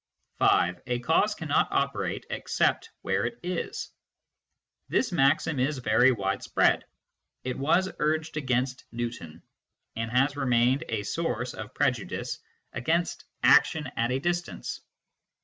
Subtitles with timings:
[0.39, 3.91] (5)" A cause cannot operate except where it is."
[4.89, 6.85] This maxim is very widespread;
[7.43, 9.43] it was urged against Newton,
[9.95, 12.39] and has remained a source of prejudice
[12.73, 14.81] against" action at a distance."